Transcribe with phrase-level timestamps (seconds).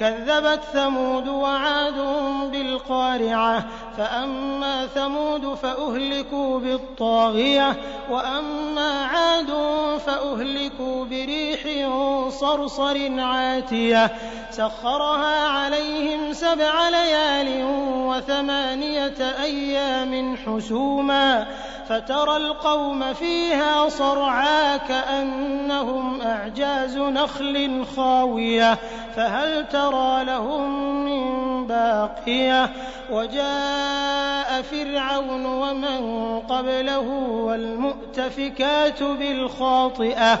[0.00, 1.98] كذبت ثمود وعاد
[2.52, 3.66] بالقارعة
[3.96, 7.76] فأما ثمود فأهلكوا بالطاغية
[8.10, 9.50] وأما عاد
[10.06, 11.86] فأهلكوا بريح
[12.30, 14.10] صرصر عاتية
[14.50, 17.64] سخرها عليهم سبع ليال
[18.06, 21.46] وثمانية أيام حسوما
[21.88, 28.78] فترى القوم فيها صرعى كأنهم أعجاز نخل خاوية
[29.16, 32.70] فهل ترى لهم من باقية
[33.10, 40.40] وجاء فرعون ومن قبله والمؤتفكات بالخاطئة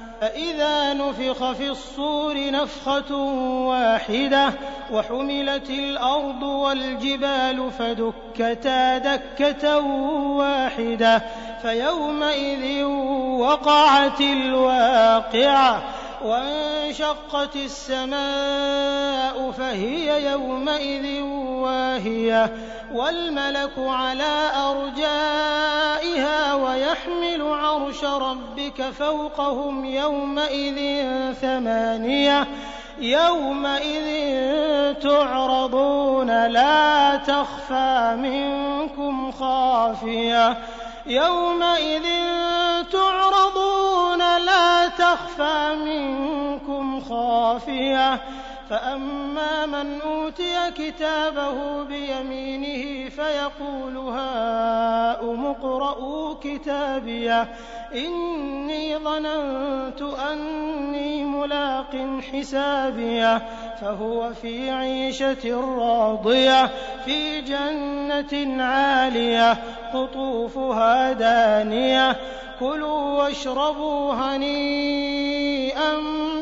[0.21, 3.15] فإذا نفخ في الصور نفخة
[3.67, 4.53] واحدة
[4.91, 9.79] وحملت الأرض والجبال فدكتا دكة
[10.37, 11.21] واحدة
[11.61, 12.83] فيومئذ
[13.39, 15.83] وقعت الواقعة
[16.23, 21.21] وانشقت السماء فهي يومئذ
[21.61, 22.55] واهية
[22.93, 32.47] والملك على أرجائها ويحمل عرش ربك فوقهم يومئذ ثمانية
[32.99, 34.07] يومئذ
[34.93, 40.57] تعرضون لا تخفى منكم خافية
[41.05, 42.05] يومئذ
[45.11, 48.21] تخفى منكم خافية.
[48.69, 57.47] فأما من أوتي كتابه بيمينه فيقول هاؤم اقرءوا كتابيه
[57.95, 63.41] إني ظننت أني ملاق حسابيه
[63.81, 66.69] فهو في عيشة راضية
[67.05, 69.57] في جنة عالية
[69.93, 72.17] قطوفها دانية.
[72.61, 75.95] كلوا واشربوا هنيئا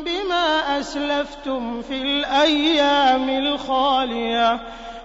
[0.04, 4.60] بما أسلفتم في الأيام الخالية.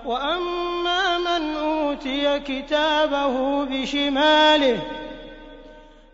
[0.06, 4.80] وأما من أوتي كتابه بشماله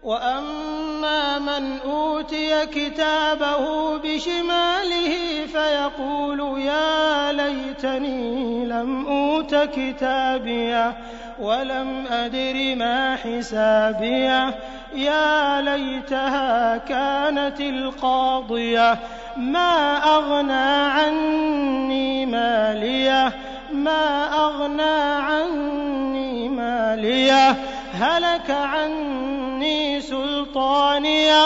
[0.04, 10.98] وأما من أوتي كتابه بشماله فيقول يا ليتني لم أوت كتابية
[11.40, 14.54] ولم أدر ما حسابية.
[14.94, 19.00] يا ليتها كانت القاضية
[19.38, 23.34] ما أغنى عني مالية
[23.74, 27.50] ما أغنى عني مالية
[27.94, 31.46] هلك عني سلطانية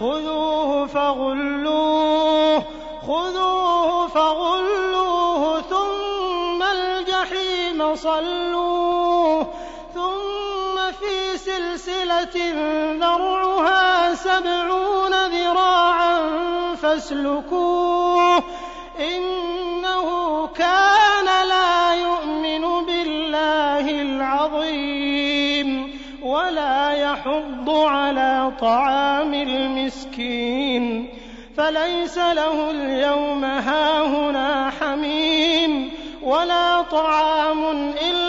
[0.00, 2.62] خذوه فغلوه
[3.06, 8.67] خذوه فغلوه ثم الجحيم صلوه.
[11.76, 12.36] سلسلة
[13.00, 16.20] ذرعها سبعون ذراعا
[16.82, 18.36] فاسلكوه
[19.00, 31.08] إنه كان لا يؤمن بالله العظيم ولا يحض على طعام المسكين
[31.56, 35.92] فليس له اليوم هاهنا حميم
[36.22, 38.28] ولا طعام إلا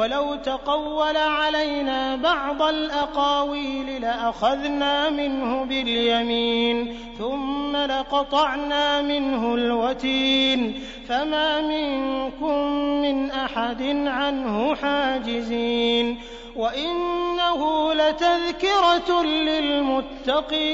[0.00, 12.64] ولو تقول علينا بعض الأقاويل لأخذنا منه باليمين ثم لقطعنا منه الوتين فما منكم
[13.02, 16.18] من أحد عنه حاجزين
[16.56, 19.22] وإنه لتذكرة
[20.32, 20.70] للمتقين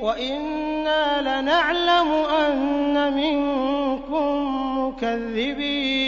[0.00, 4.48] وإنا لنعلم أن منكم
[4.78, 6.07] مكذبين